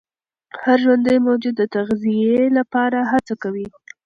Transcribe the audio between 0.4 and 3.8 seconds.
هر ژوندي موجود د تغذیې لپاره هڅه کوي.